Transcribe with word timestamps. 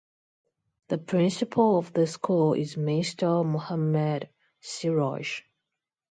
The 0.87 0.97
principal 0.97 1.77
of 1.77 1.93
the 1.93 2.07
school 2.07 2.53
is 2.53 2.75
Mr. 2.75 3.45
Mohamed 3.45 4.29
Siraj. 4.59 5.43